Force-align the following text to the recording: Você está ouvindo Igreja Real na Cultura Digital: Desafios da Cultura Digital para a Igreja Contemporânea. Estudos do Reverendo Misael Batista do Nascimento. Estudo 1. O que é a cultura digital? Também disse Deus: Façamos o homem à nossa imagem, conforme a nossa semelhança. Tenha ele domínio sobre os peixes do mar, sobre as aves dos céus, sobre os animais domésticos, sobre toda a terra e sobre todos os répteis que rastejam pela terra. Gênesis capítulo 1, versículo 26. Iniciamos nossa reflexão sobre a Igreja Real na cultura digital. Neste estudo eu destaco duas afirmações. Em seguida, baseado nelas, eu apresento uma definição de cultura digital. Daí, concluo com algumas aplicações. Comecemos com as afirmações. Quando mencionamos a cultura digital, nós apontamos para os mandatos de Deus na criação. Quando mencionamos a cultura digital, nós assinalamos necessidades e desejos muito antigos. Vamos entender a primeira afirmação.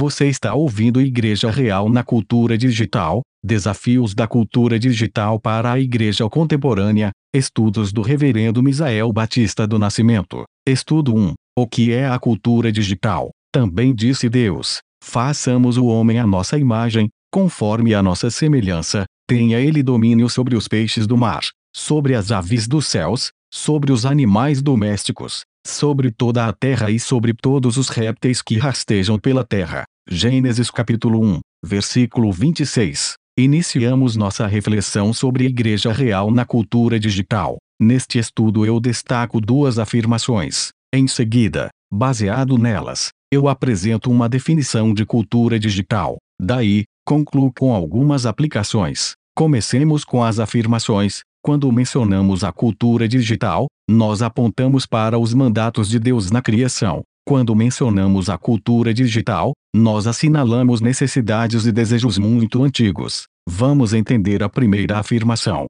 Você 0.00 0.28
está 0.28 0.54
ouvindo 0.54 0.98
Igreja 0.98 1.50
Real 1.50 1.90
na 1.90 2.02
Cultura 2.02 2.56
Digital: 2.56 3.20
Desafios 3.44 4.14
da 4.14 4.26
Cultura 4.26 4.78
Digital 4.78 5.38
para 5.38 5.72
a 5.72 5.78
Igreja 5.78 6.26
Contemporânea. 6.26 7.10
Estudos 7.34 7.92
do 7.92 8.00
Reverendo 8.00 8.62
Misael 8.62 9.12
Batista 9.12 9.66
do 9.66 9.78
Nascimento. 9.78 10.44
Estudo 10.66 11.14
1. 11.14 11.34
O 11.54 11.66
que 11.66 11.92
é 11.92 12.08
a 12.08 12.18
cultura 12.18 12.72
digital? 12.72 13.28
Também 13.52 13.94
disse 13.94 14.26
Deus: 14.30 14.78
Façamos 15.04 15.76
o 15.76 15.84
homem 15.84 16.18
à 16.18 16.26
nossa 16.26 16.58
imagem, 16.58 17.10
conforme 17.30 17.92
a 17.92 18.02
nossa 18.02 18.30
semelhança. 18.30 19.04
Tenha 19.28 19.60
ele 19.60 19.82
domínio 19.82 20.30
sobre 20.30 20.56
os 20.56 20.66
peixes 20.66 21.06
do 21.06 21.18
mar, 21.18 21.42
sobre 21.76 22.14
as 22.14 22.32
aves 22.32 22.66
dos 22.66 22.86
céus, 22.86 23.32
sobre 23.52 23.92
os 23.92 24.06
animais 24.06 24.62
domésticos, 24.62 25.42
sobre 25.66 26.10
toda 26.10 26.46
a 26.46 26.54
terra 26.54 26.90
e 26.90 26.98
sobre 26.98 27.34
todos 27.34 27.76
os 27.76 27.90
répteis 27.90 28.40
que 28.40 28.56
rastejam 28.56 29.18
pela 29.18 29.44
terra. 29.44 29.84
Gênesis 30.08 30.70
capítulo 30.70 31.22
1, 31.22 31.38
versículo 31.64 32.32
26. 32.32 33.14
Iniciamos 33.38 34.16
nossa 34.16 34.46
reflexão 34.46 35.12
sobre 35.12 35.44
a 35.44 35.48
Igreja 35.48 35.92
Real 35.92 36.30
na 36.30 36.44
cultura 36.44 36.98
digital. 36.98 37.58
Neste 37.80 38.18
estudo 38.18 38.66
eu 38.66 38.80
destaco 38.80 39.40
duas 39.40 39.78
afirmações. 39.78 40.70
Em 40.92 41.06
seguida, 41.06 41.68
baseado 41.92 42.58
nelas, 42.58 43.10
eu 43.32 43.46
apresento 43.46 44.10
uma 44.10 44.28
definição 44.28 44.92
de 44.92 45.06
cultura 45.06 45.60
digital. 45.60 46.16
Daí, 46.40 46.82
concluo 47.06 47.52
com 47.56 47.72
algumas 47.72 48.26
aplicações. 48.26 49.12
Comecemos 49.36 50.04
com 50.04 50.24
as 50.24 50.40
afirmações. 50.40 51.20
Quando 51.42 51.70
mencionamos 51.70 52.42
a 52.42 52.50
cultura 52.50 53.06
digital, 53.06 53.66
nós 53.88 54.22
apontamos 54.22 54.86
para 54.86 55.18
os 55.18 55.32
mandatos 55.32 55.88
de 55.88 55.98
Deus 55.98 56.30
na 56.30 56.42
criação. 56.42 57.02
Quando 57.26 57.54
mencionamos 57.54 58.28
a 58.28 58.36
cultura 58.38 58.92
digital, 58.92 59.52
nós 59.74 60.06
assinalamos 60.06 60.80
necessidades 60.80 61.66
e 61.66 61.72
desejos 61.72 62.18
muito 62.18 62.62
antigos. 62.62 63.24
Vamos 63.48 63.92
entender 63.92 64.42
a 64.42 64.48
primeira 64.48 64.98
afirmação. 64.98 65.66